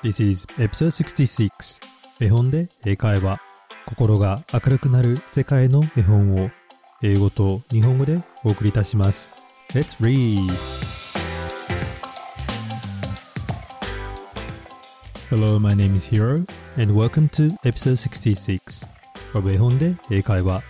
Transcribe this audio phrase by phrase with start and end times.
[0.00, 1.80] This is episode 66
[2.20, 3.40] 絵本で英会話。
[3.84, 6.50] 心が明るくなる世界の絵本を
[7.02, 9.34] 英語と日本語でお送りいたします。
[9.70, 10.52] Let's read!
[15.30, 16.46] Hello, my name is Hiro
[16.80, 18.88] and welcome to episode 66
[19.36, 20.62] of 絵本で英会話。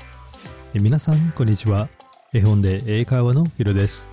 [0.75, 1.91] え皆さんこんにちは。
[2.33, 4.09] 絵本で英会話のヒロです。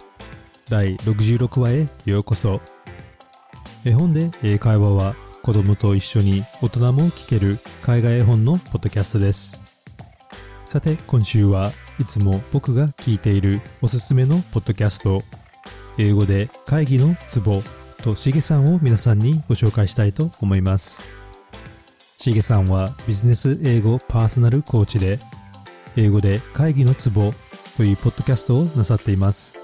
[0.70, 2.59] 第66話へようこそ。
[3.86, 9.59] 絵本で英会話は子供と一緒に大人も聞ける海外絵本のポッドキャストです。
[10.66, 15.21] さて今週はいつも僕が聞いているおすすめのポッドキャスト
[15.99, 17.62] 英語で会議のツボ
[18.02, 21.04] としげさんを皆さんにご紹介したいと思います。
[22.17, 25.20] しげさんはビジネス英語パーソナルコーチで
[25.95, 27.34] 英語で会議のツボ
[27.77, 29.59] というポッドキャストをなさっています。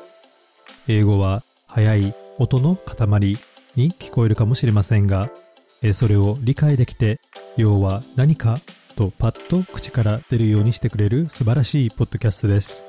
[0.88, 3.51] 英語は速い音の塊。
[3.76, 5.30] に聞こえるかもしれませんが、
[5.94, 7.20] それを理解できて、
[7.58, 8.60] 要は何か
[8.96, 12.86] とパッと口から出るようにしてくれる素晴らしいポッドキャストです。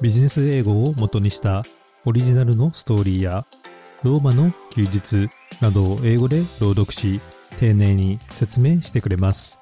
[0.00, 1.64] ビジネス英語を元にした
[2.04, 3.46] オリジナルのストーリーや、
[4.02, 5.28] ローマの休日
[5.60, 7.20] などを英語で朗読し、
[7.58, 9.60] 丁寧に説明してくれます。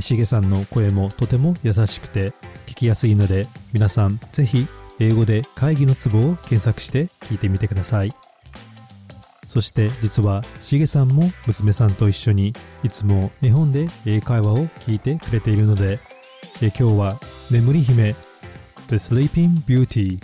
[0.00, 2.32] しげさんの声もとても優しくて
[2.66, 4.68] 聞きやすいので、皆さんぜひ
[5.00, 8.14] 英語で会議のツボを検索して聞いてみてください。
[9.48, 15.98] そして実はしげさんも娘さんと一緒にいつも日本で英会話を聞いてくれているので
[16.60, 17.18] 今日は
[17.50, 18.14] 眠り姫
[18.88, 20.20] The Sleeping Beauty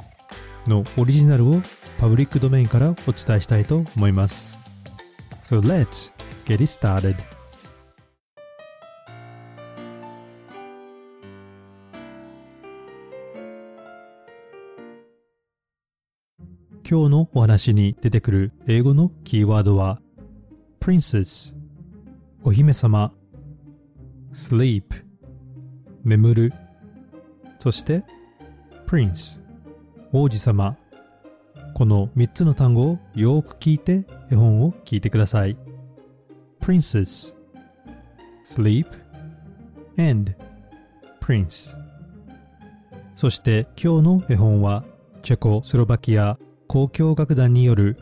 [0.66, 1.62] のオリジナルを
[1.98, 4.61] パブリックドメインからお伝えしたいと思います。
[5.42, 6.12] So let's
[6.44, 7.34] get it started.
[16.87, 20.01] 今日のお話に出てくる英語のキーワードは
[20.81, 21.57] princess
[22.43, 23.11] お姫様。
[24.35, 24.83] sleep
[26.05, 26.53] 眠る。
[27.59, 28.05] そして
[28.87, 29.43] prince
[30.12, 30.77] 王子様。
[31.73, 35.56] この3つの単語をよく聞いて絵本を聞いてください。
[36.61, 37.34] princess
[38.44, 38.87] sleep
[39.97, 40.33] and
[41.23, 41.78] prince
[43.15, 44.84] そして今日の絵本は
[45.23, 46.39] チェコスロバキア。
[46.69, 47.98] 交響楽団による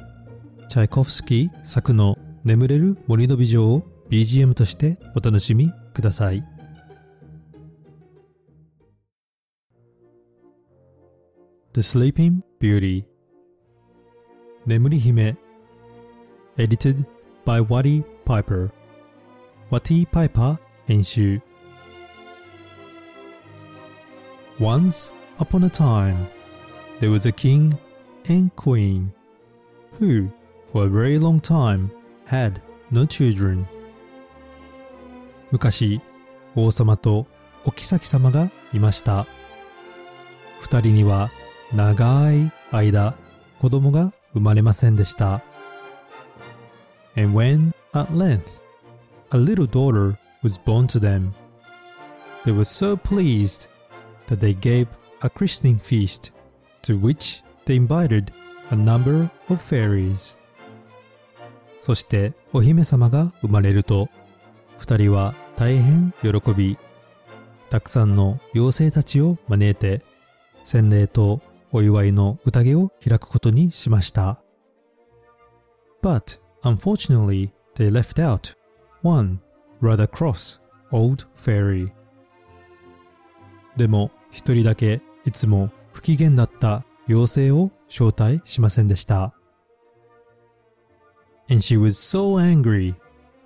[0.69, 6.45] チャイコフスキー作の眠れる森の美女を BGM としてお楽しみください。
[11.75, 13.05] The Sleeping Beauty
[14.67, 15.37] 眠り姫
[16.59, 17.07] Edited
[17.47, 18.71] by Watty Piper
[19.71, 21.41] Watty Piper 編集
[24.61, 26.27] Once upon a time
[27.01, 27.75] there was a king
[28.29, 29.13] and queen,
[29.99, 30.31] who,
[30.73, 31.91] for a very long time,
[32.27, 32.61] had
[32.91, 33.67] no children.
[35.51, 36.01] 昔、
[36.55, 37.27] 王様と
[37.65, 39.27] お妃様がいました。
[40.61, 41.31] 二人には
[41.73, 43.15] 長い間
[43.61, 45.43] 子供が生まれませんでした。
[47.17, 48.63] And when, at length,
[49.31, 51.33] a little daughter was born to them,
[52.45, 53.69] they were so pleased
[54.27, 54.87] that they gave
[55.21, 56.33] a christening feast
[56.83, 58.33] to which they invited
[58.71, 60.39] a number of fairies.
[61.81, 64.09] そしてお姫様が生まれると、
[64.79, 66.79] 二人は大変喜び、
[67.71, 70.03] たくさんの妖精たちを招いて、
[70.65, 71.41] 洗礼と
[71.73, 74.43] お祝いの宴を開くことにしました。
[76.03, 78.55] But unfortunately, they left out
[79.03, 79.41] one
[79.81, 80.61] rather cross
[80.93, 81.91] old fairy.
[83.77, 89.35] でも一人だけいつも不機嫌だった妖精を招待しませんでした。
[91.49, 92.95] And she was so angry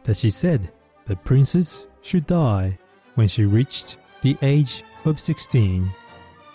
[0.04, 0.70] that she said
[1.06, 2.78] the princess should die
[3.16, 5.86] when she reached the age of 16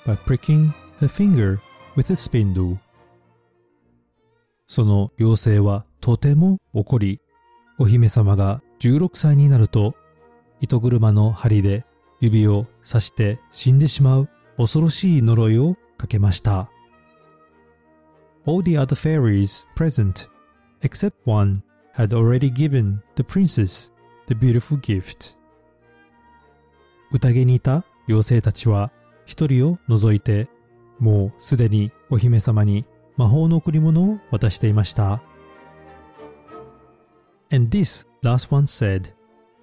[0.05, 1.59] by pricking her finger
[1.95, 2.77] with a spindle.
[4.67, 7.19] その妖精はとても怒り、
[7.77, 9.95] お姫様が16歳になると、
[10.61, 11.83] 糸車の針で
[12.21, 16.69] 指を刺して死んでしまう恐ろしい呪いをかけました。
[18.46, 20.28] All the other fairies present,
[20.82, 23.92] except one, had already given the princess
[24.26, 25.36] the beautiful gift.
[27.12, 28.90] 宴にいた妖精たちは
[29.24, 30.48] 一人を除いて
[30.98, 32.84] もうすでにお姫様に
[33.16, 35.20] 魔法の贈り物を渡していました。
[37.50, 39.12] And this last one said,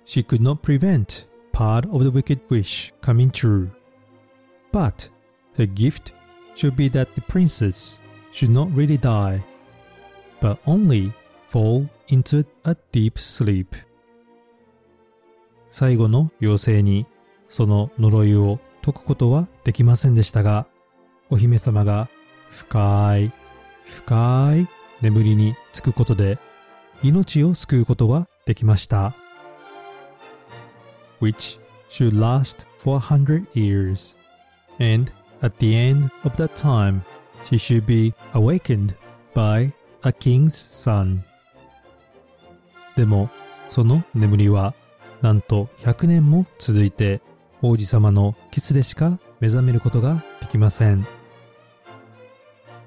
[0.05, 3.69] she could not prevent part of the wicked wish coming true.
[4.71, 5.09] But
[5.57, 6.13] her gift
[6.55, 8.01] should be that the princess
[8.32, 9.42] should not really die,
[10.40, 11.12] but only
[11.46, 13.66] fall into a deep sleep.
[15.70, 17.06] 最後の妖精に
[17.48, 20.66] その呪いを解くことはできませんでしたが、
[21.30, 22.08] お姫様が
[22.48, 23.32] 深い、
[23.84, 24.68] 深い
[25.02, 26.38] 眠りにつくことで
[27.02, 29.14] 命を救うことはできました。
[31.20, 31.58] which
[31.88, 34.16] should last for a hundred years.
[34.78, 35.10] And
[35.42, 37.02] at the end of that time,
[37.44, 38.94] she should be awakened
[39.34, 41.20] by a king's son.
[42.96, 43.30] でも、
[43.68, 44.74] その眠りは、
[45.22, 47.20] なんと100年も続いて、
[47.62, 51.06] 王子様のキスでしか目覚めることができません。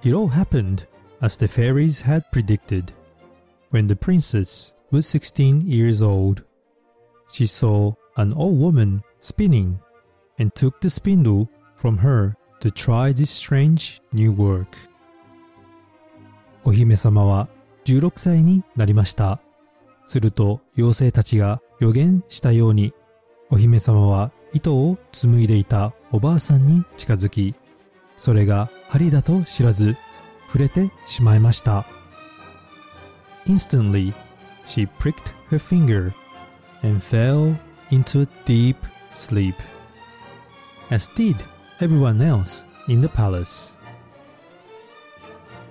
[0.03, 0.87] It all happened
[1.21, 2.93] as the fairies had predicted.
[3.71, 6.43] When the princess was 16 years old,
[7.29, 9.79] she saw an old woman spinning
[10.39, 14.67] and took the spindle from her to try this strange new work.
[16.63, 17.49] お姫様は
[17.85, 19.41] 16歳になりました。
[20.05, 22.93] すると妖精たちが予言したように、
[23.49, 27.55] お姫様は糸を紡いでいたおばあさんに近づき、
[28.15, 29.97] それが針だと知らず、
[30.45, 31.85] 触れてしまいました。
[33.47, 34.13] Instantly,
[34.65, 36.13] she pricked her finger
[36.83, 37.55] and fell
[37.89, 38.75] into a deep
[39.09, 39.55] sleep,
[40.91, 41.35] as did
[41.81, 43.77] everyone else in the palace.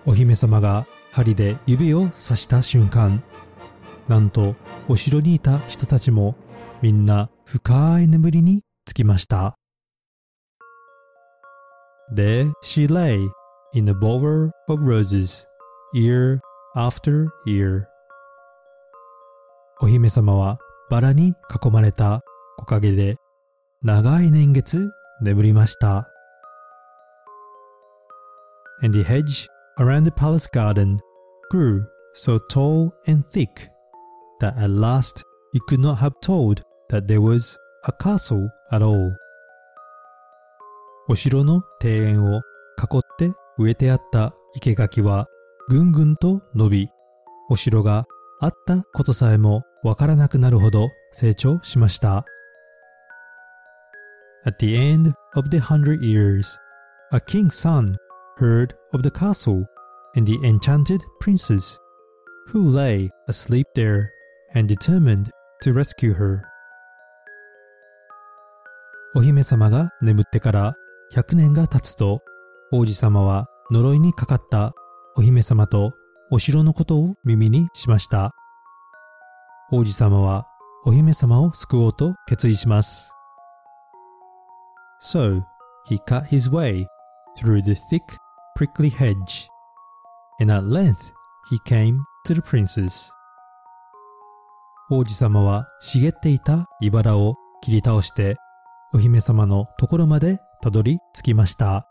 [0.05, 3.23] お姫様が針で指を刺した瞬間、
[4.09, 4.57] なんと
[4.89, 6.35] お城にいた人たちも
[6.83, 9.55] みんな深い眠りにつきました。
[12.13, 13.29] There she lay
[13.73, 15.47] in a bower of roses,
[15.95, 16.41] year
[16.75, 17.85] after year.
[19.81, 20.59] お姫様は
[20.91, 22.21] バラに囲まれた
[22.59, 23.17] 木陰で
[23.83, 24.91] 長い年月
[25.21, 26.09] 眠りました。
[28.83, 30.99] And the hedge around the palace garden
[31.53, 31.85] grew
[32.15, 33.69] so tall and thick
[34.41, 39.13] that at last you could not have told that there was a castle at all.
[41.09, 44.33] お城の庭園を囲って植えてあった
[44.63, 45.27] 生垣は
[45.69, 46.89] ぐんぐんと伸び、
[47.49, 48.05] お城が
[48.41, 52.25] あったことさえもわからなくなるほど成長しました。
[54.47, 56.59] At the end of the hundred years,
[57.13, 57.97] a king's son
[58.39, 59.67] heard of the castle
[60.17, 61.79] and the enchanted princess,
[62.49, 64.11] who lay asleep there
[64.55, 65.31] and determined
[65.63, 66.41] to rescue her.
[69.15, 70.75] お姫様が眠ってから
[71.13, 72.23] 100年が経つと、
[72.73, 74.73] 王子様は呪いにかかった
[75.17, 75.93] お姫様と
[76.31, 78.31] お城のことを耳にしました。
[79.71, 80.47] 王子様は
[80.87, 83.13] お姫様を救おうと決意します。
[85.00, 85.44] So,
[85.88, 86.88] he cut his way
[87.38, 88.04] through the thick,
[88.56, 89.50] prickly hedge,
[90.40, 91.12] and at length
[91.50, 93.12] he came to the princess.
[94.90, 98.38] 王子様は茂っていた茨を切り倒して
[98.94, 101.88] お姫様のところまでたどり着きました。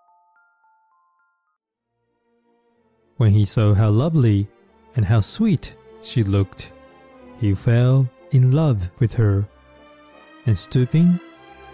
[3.18, 4.48] When he saw how lovely
[4.96, 6.72] and how sweet she looked,
[7.40, 9.44] he fell in love with her,
[10.46, 11.20] and stooping,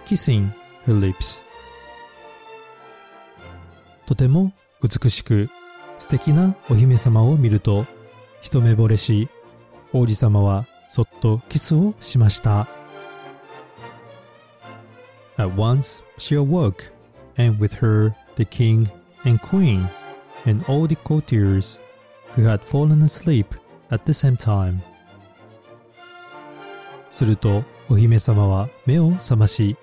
[0.04, 0.50] kissing
[0.85, 1.43] her lips.
[4.05, 5.49] とても美しく
[5.97, 7.85] 素敵なお姫様を見ると
[8.41, 9.29] 一目惚れし、
[9.93, 12.67] 王子様はそっとキスをしました。
[15.37, 16.93] At once she awoke,
[17.37, 18.87] and with her the king
[19.25, 19.87] and queen
[20.45, 21.81] and all the courtiers
[22.35, 23.47] who had fallen asleep
[23.89, 24.79] at the same time.
[27.11, 29.77] するとお姫様は目を覚まし、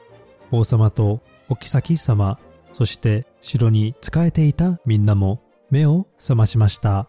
[0.53, 2.39] 王様とお妃様、
[2.73, 7.09] そして城に仕えていたみんなも目を覚ましました。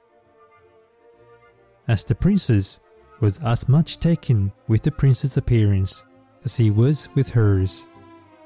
[1.86, 2.82] As the princess
[3.22, 6.06] was as much taken with the prince's appearance
[6.46, 7.90] as he was with hers,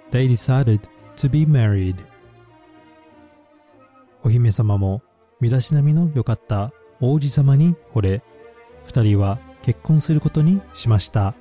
[0.10, 0.82] they decided
[1.16, 1.96] to be married.
[4.24, 5.04] お姫様も
[5.40, 8.24] 身だしなみの良かった王子様に惚れ、
[8.84, 11.36] 二人は結婚することにしました。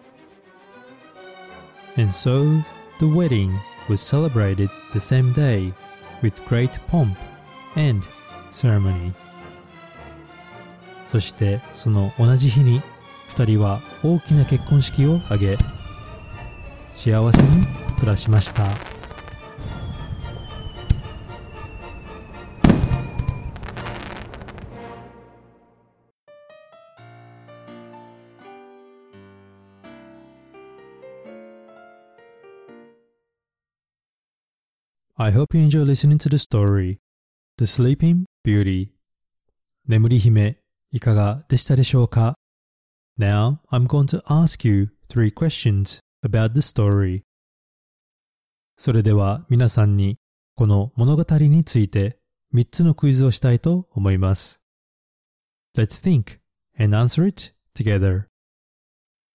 [1.96, 2.62] And so
[2.98, 5.72] the wedding was celebrated the same day
[6.22, 7.16] with great pomp
[7.76, 8.06] and
[8.50, 9.12] ceremony.
[11.10, 12.82] そしてその同じ日に
[13.28, 15.58] 二人は大きな結婚式を挙げ
[16.92, 18.95] 幸せに暮らしました。
[35.18, 36.98] I hope you enjoy listening to the story
[37.56, 38.90] The Sleeping Beauty
[39.88, 40.58] 眠り姫
[40.92, 42.34] いかがでしたでしょうか
[43.18, 47.22] Now I'm going to ask you three questions about the story.
[48.76, 50.18] それでは皆さんに
[50.54, 52.18] この物語について
[52.54, 54.60] 3つのクイズをしたいと思います。
[55.74, 56.40] Let's think
[56.78, 58.24] and answer it together.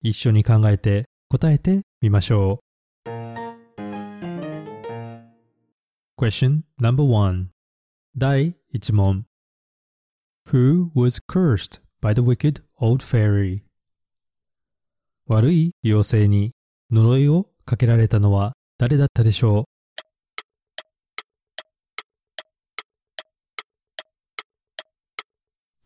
[0.03, 2.70] 一緒に考えて答えてみましょう。
[6.21, 7.49] Question number one
[8.15, 9.25] 第1問
[10.51, 13.63] Who was cursed by the wicked old fairy?
[15.25, 16.51] 悪い妖精に
[16.91, 19.63] 呪いをかけられたのは誰だったでしょう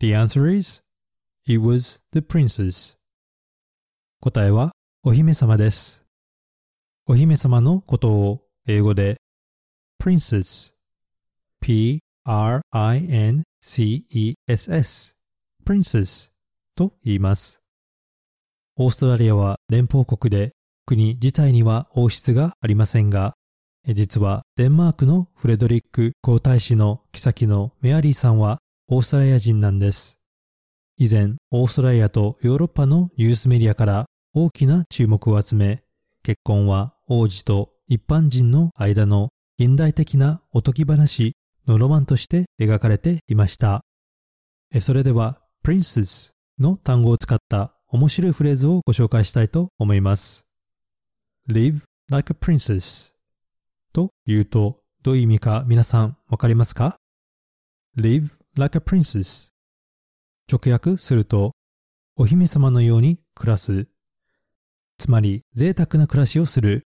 [0.00, 0.82] The answer is,
[1.46, 2.98] it was the princess.
[4.20, 6.04] 答えはお姫様です。
[7.06, 9.16] お姫様のことを英語で
[10.06, 10.72] princess,
[11.60, 12.04] p-r-i-n-c-e-s-s,
[15.64, 16.30] princess
[16.76, 17.60] と言います。
[18.76, 20.52] オーストラリアは連邦国で
[20.86, 23.32] 国自体には王室がありませんが、
[23.84, 30.20] 実はデンマークのフレドリック皇太子の妃のメアリーさんはオーストラリア人なんです。
[30.98, 35.82] 以前、オーストラリアとヨーロッパのニュースメディアから大きな注目を集め、
[36.22, 41.32] 結婚は王子と一般人の間の現代的なおとぎ話
[41.66, 43.80] のロマンとして描かれていました。
[44.80, 50.46] それでは、princess の単語を使った面白いフレーズをご紹介したいと思います。
[51.48, 53.14] live like a princess
[53.92, 56.96] と言うとどういう意味か皆さんわかりますか
[57.96, 59.50] ?live like a princess
[60.52, 61.52] 直訳すると
[62.16, 63.86] お姫様のように暮らす
[64.98, 66.82] つまり贅沢な暮らしをする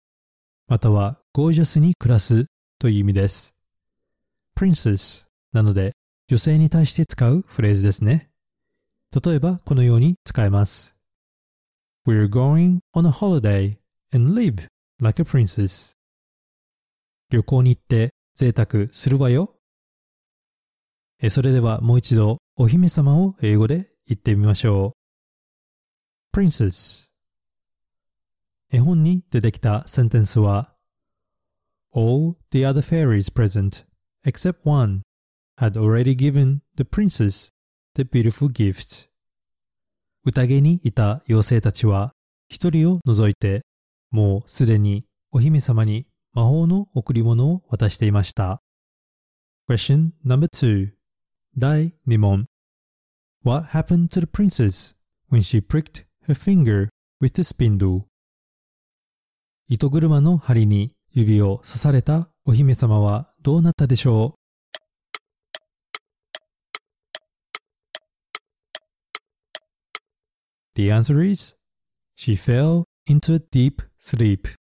[0.67, 2.45] またはゴージャスに暮らす
[2.79, 3.55] という意味です
[4.57, 5.93] princess なので
[6.27, 8.29] 女性に対して使うフレーズですね
[9.25, 10.95] 例えばこのように使えます
[12.07, 13.77] We're going on a holiday
[14.13, 14.67] and live
[15.01, 15.95] like a princess.
[17.31, 19.55] 旅行に行って贅沢するわよ。
[21.29, 24.93] それではもう一度お姫様を英語で言ってみましょ
[26.33, 26.37] う。
[26.37, 27.09] princess
[28.71, 30.74] 絵本に出てきたセンテンスは
[31.95, 33.85] All the other fairies present,
[34.25, 35.03] except one,
[35.59, 37.51] had already given the princess
[37.95, 39.09] the beautiful gift.
[40.25, 42.11] 宴にいた妖精たちは
[42.49, 43.61] 一人を除いて
[44.11, 48.61] もうすでにお姫様に魔法の贈り物を渡していました。
[49.69, 50.89] Question number two
[51.57, 52.45] 第2問
[53.43, 54.95] What happened to the princess
[55.29, 56.89] when she pricked her finger
[57.21, 58.03] with the spindle?
[59.69, 64.39] 糸車の針に指を刺されたお姫様はどうなったでしょう
[70.75, 71.55] ？The answer is
[72.17, 74.55] She fell into a deep sleep.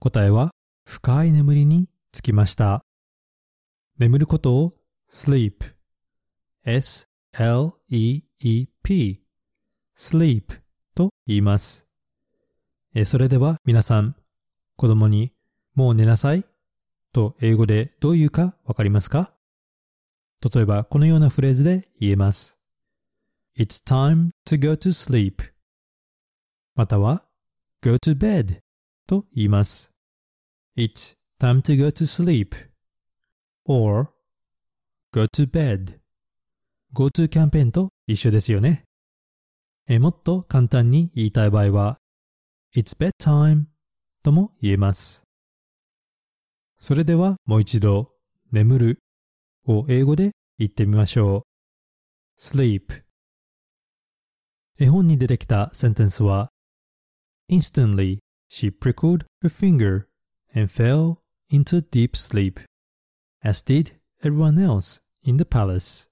[0.00, 0.50] 答えは
[0.86, 2.84] 深い眠りにつきました。
[3.98, 4.74] 眠ることを
[5.10, 5.74] sleep
[6.64, 7.08] s-l-e-e-p
[9.96, 10.60] sleep
[10.94, 11.86] と言います。
[13.06, 14.14] それでは皆さん、
[14.82, 15.30] 子供に
[15.76, 16.44] もう寝なさい
[17.12, 19.32] と英語でどう言うかわかりますか？
[20.52, 22.58] 例えばこのようなフレーズで言えます。
[23.56, 25.52] It's time to go to sleep.
[26.74, 27.22] または
[27.80, 28.58] go to bed
[29.06, 29.92] と言います。
[30.76, 32.48] It's time to go to sleep.
[33.64, 34.08] or
[35.12, 36.00] go to bed.
[36.92, 38.82] go to キャンペーンと一緒ですよね。
[39.86, 41.98] えもっと簡単に言いたい場合は
[42.74, 43.66] It's bedtime
[44.22, 45.24] とも言えます。
[46.80, 48.12] それではもう一度
[48.52, 48.98] 眠る
[49.66, 52.40] を英語で言ってみましょう。
[52.40, 53.02] sleep
[54.78, 56.48] 絵本に出てきたセンテンスは
[57.50, 58.18] Instantly
[58.50, 60.06] she prickled her finger
[60.54, 61.18] and fell
[61.50, 62.60] into deep sleep,
[63.42, 66.08] as did everyone else in the palace.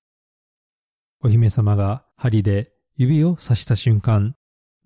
[1.23, 4.35] お姫様が針で指を刺した瞬間、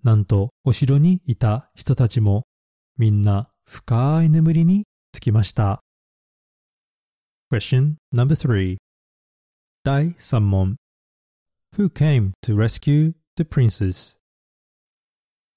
[0.03, 2.44] なんとお城にいた人たちも
[2.97, 5.81] みんな深い眠りにつきました。
[7.51, 8.77] Question number three
[9.83, 10.77] 第3問
[11.77, 14.17] Who came to rescue the princess?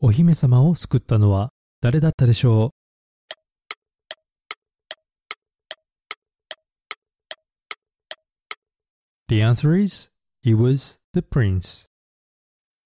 [0.00, 2.70] お姫様を救ったのは誰だったでしょう
[9.28, 10.10] The answer is,
[10.42, 11.86] he was the prince.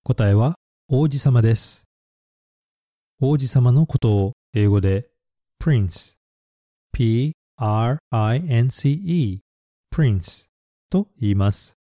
[0.05, 0.57] 答えは
[0.91, 1.85] 王子様です。
[3.21, 5.09] 王子様のことを英語で
[5.63, 6.19] prince,
[6.93, 7.33] p-r-i-n-c-e,
[9.95, 10.49] prince
[10.91, 11.79] と言います。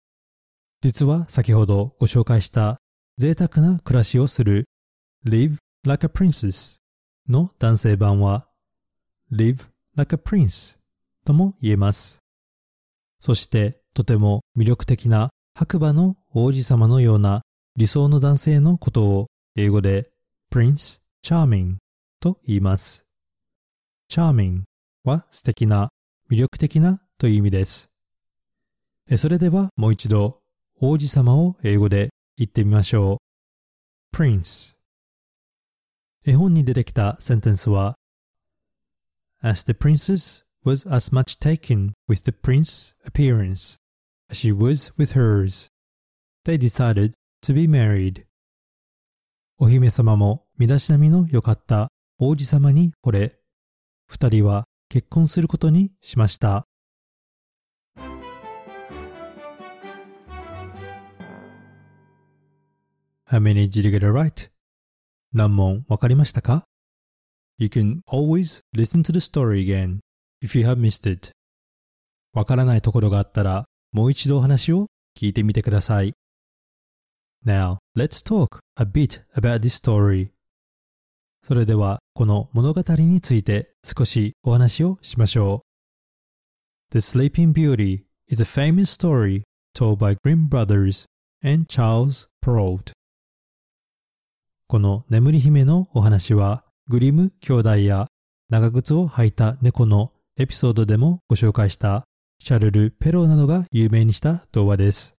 [0.82, 2.78] 実は先ほどご紹介した
[3.18, 4.66] 贅沢な暮らしをする
[5.26, 5.56] live
[5.86, 6.80] like a princess
[7.30, 8.48] の男性版は
[9.32, 10.78] live like a prince
[11.26, 12.20] とも言えます。
[13.20, 17.42] そしてとても魅力的な白馬の王子様のような
[17.78, 20.12] 理想の男性のことを英語で
[20.54, 21.78] Prince Charming
[22.20, 23.06] と言います。
[24.10, 24.62] Charming
[25.04, 25.90] は素敵な、
[26.30, 27.90] 魅力的なという意味です。
[29.16, 30.42] それではもう一度
[30.80, 33.22] 王子様を英語で言ってみましょ
[34.14, 34.16] う。
[34.16, 34.78] Prince
[36.26, 37.96] 絵本に出てきたセンテンスは
[39.42, 43.78] As the princess was as much taken with the prince's appearance
[44.30, 45.70] as she was with hers,
[46.44, 48.26] they decided to be married.
[49.58, 51.88] お姫様も身だしなみの良かった
[52.20, 53.38] 王子様に惚れ、
[54.08, 56.66] 二人は結婚することにしました。
[63.30, 64.50] How many did you get it right?
[65.32, 66.64] 何問わかりましたか
[67.60, 70.00] ?You can always listen to the story again
[70.42, 71.30] if you have missed it.
[72.34, 76.14] わからないところがあったらもう一度お話を聞いてみてください。
[77.46, 80.32] Now, let's talk a bit about this story.
[81.44, 85.64] それではこの物語について少しお話をしましょ
[86.92, 87.00] う。
[87.00, 89.44] The Sleeping Beauty is a famous story
[89.76, 91.06] told by Grimm Brothers
[91.46, 92.94] and Charles Perrault.
[94.66, 98.08] この眠り姫のお話は、グリム兄弟や
[98.50, 102.04] 長靴を履いた猫のエピソードでもご紹介した
[102.40, 105.14] シャルル・ペローなどが有名にした童話です。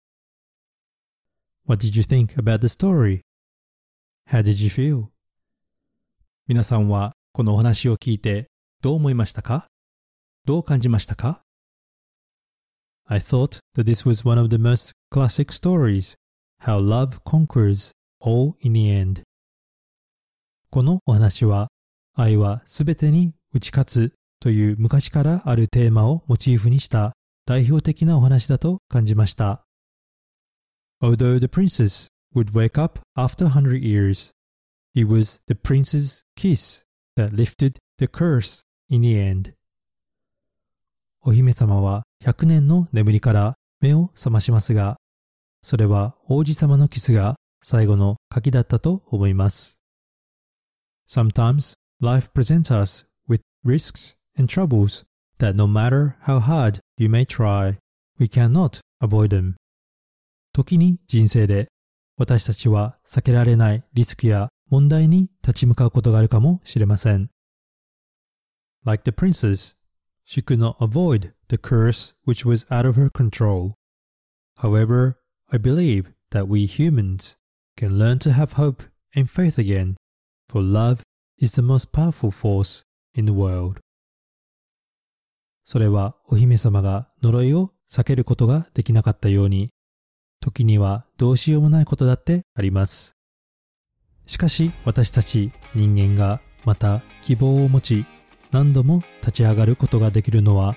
[1.65, 3.21] What did you think about the story?
[4.33, 5.18] How did you feel?
[6.49, 8.47] 皆さんはこのお話を聞いて
[8.81, 9.67] どう思いましたか
[10.47, 11.43] どう感じましたか
[13.05, 16.15] I thought that this was one of the most classic stories,
[16.63, 19.25] how love conquers all in the end.
[20.71, 21.69] このお話は、
[22.17, 27.13] 愛はすべてに打ち勝つという昔からあるテーマをモチーフにした
[27.45, 29.65] 代表的なお話だと感じました。
[31.03, 34.33] Although the princess would wake up after a hundred years,
[34.95, 36.85] it was the prince's kiss
[37.17, 39.55] that lifted the curse in the end.
[41.23, 44.97] お姫様は100年の眠りから目を覚ましますが、
[45.63, 49.81] それは王子様のキスが最後の鍵だったと思います。
[51.09, 55.05] Sometimes life presents us with risks and troubles
[55.39, 57.79] that no matter how hard you may try,
[58.19, 59.55] we cannot avoid them.
[60.53, 61.69] 時に人生で
[62.17, 67.31] 私たちは避けられないリスクや問題に立ち向かうことがあるかもしれません。
[68.85, 69.77] Like the princess,
[70.27, 73.73] she could not avoid the curse which was out of her control.
[74.59, 75.17] However,
[75.51, 77.39] I believe that we humans
[77.77, 79.97] can learn to have hope and faith again
[80.49, 81.03] for love
[81.39, 83.81] is the most powerful force in the world.
[85.65, 89.69] それはお姫様が呪いを避けることができなかったように、
[90.41, 93.18] 時にはどうしようもないことだってあります。
[94.29, 98.05] しかし私たち人間がまた希望を持ち
[98.53, 100.77] 何度も立ち上がることができるのは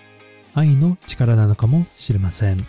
[0.53, 2.65] 愛の力なのかもしれません。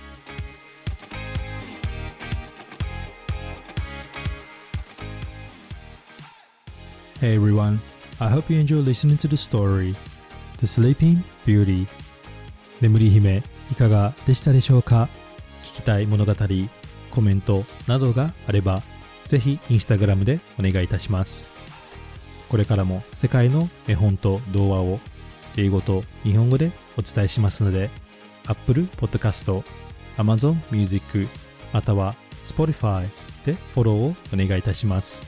[7.20, 7.78] Hey everyone,
[8.18, 9.94] I hope you enjoy listening to the story
[10.58, 11.86] The Sleeping Beauty
[12.80, 15.08] 眠り姫いかがでしたでしょうか？
[15.62, 16.34] 聞きたい物語、
[17.12, 18.82] コメントなどがあれば
[19.26, 21.48] ぜひインスタグラムでお願いいたします。
[22.48, 25.00] これからも世界の絵本と童話を
[25.56, 27.90] 英語と日本語でお伝えしますので
[28.46, 29.62] Apple Podcast、
[30.16, 31.28] Amazon Music
[31.72, 33.06] または Spotify
[33.44, 35.26] でフォローをお願いいたします。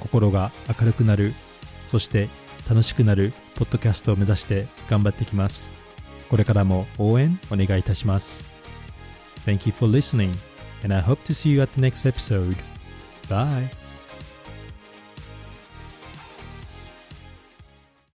[0.00, 1.32] 心が明るくなる
[1.86, 2.28] そして
[2.68, 5.70] 楽しくなるポッドキャストを目指して頑張ってきます。
[6.28, 8.44] これからも応援お願いいたします。
[9.44, 10.51] Thank you for listening.
[10.82, 12.56] And I hope to see you at the next episode.
[13.28, 13.70] Bye!